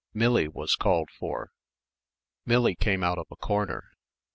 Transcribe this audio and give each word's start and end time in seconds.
"Millie" 0.15 0.47
was 0.47 0.75
called 0.75 1.11
for. 1.11 1.51
Millie 2.43 2.73
came 2.73 3.03
out 3.03 3.19
of 3.19 3.27
a 3.29 3.35
corner. 3.35 3.91